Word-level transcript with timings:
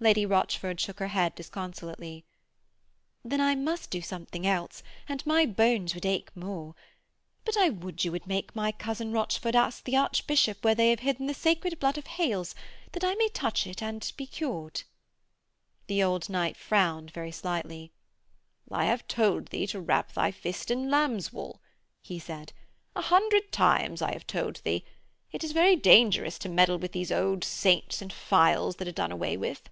Lady 0.00 0.26
Rochford 0.26 0.78
shook 0.80 0.98
her 0.98 1.08
head 1.08 1.34
disconsolately. 1.34 2.26
'Then 3.24 3.40
I 3.40 3.54
must 3.54 3.88
do 3.90 4.02
something 4.02 4.46
else, 4.46 4.82
and 5.08 5.24
my 5.24 5.46
bones 5.46 5.94
would 5.94 6.04
ache 6.04 6.28
more. 6.36 6.74
But 7.46 7.56
I 7.56 7.70
would 7.70 8.04
you 8.04 8.12
would 8.12 8.26
make 8.26 8.54
my 8.54 8.70
cousin 8.70 9.12
Rochford 9.12 9.56
ask 9.56 9.82
the 9.82 9.96
Archbishop 9.96 10.62
where 10.62 10.74
they 10.74 10.90
have 10.90 10.98
hidden 11.00 11.26
the 11.26 11.32
Sacred 11.32 11.80
Blood 11.80 11.96
of 11.96 12.06
Hailes, 12.06 12.54
that 12.92 13.02
I 13.02 13.14
may 13.14 13.28
touch 13.30 13.66
it 13.66 13.82
and 13.82 14.12
be 14.18 14.26
cured.' 14.26 14.82
The 15.86 16.02
old 16.02 16.28
knight 16.28 16.58
frowned 16.58 17.10
very 17.10 17.32
slightly. 17.32 17.90
'I 18.70 18.84
have 18.84 19.08
told 19.08 19.46
thee 19.46 19.66
to 19.68 19.80
wrap 19.80 20.12
thy 20.12 20.30
fist 20.32 20.70
in 20.70 20.90
lamb's 20.90 21.32
wool,' 21.32 21.62
he 22.02 22.18
said. 22.18 22.52
'A 22.94 23.00
hundred 23.02 23.50
times 23.52 24.02
I 24.02 24.12
have 24.12 24.26
told 24.26 24.56
thee. 24.64 24.84
It 25.32 25.42
is 25.42 25.52
very 25.52 25.76
dangerous 25.76 26.38
to 26.40 26.50
meddle 26.50 26.76
with 26.76 26.92
these 26.92 27.10
old 27.10 27.42
saints 27.42 28.02
and 28.02 28.12
phials 28.12 28.76
that 28.76 28.88
are 28.88 28.92
done 28.92 29.12
away 29.12 29.38
with.' 29.38 29.70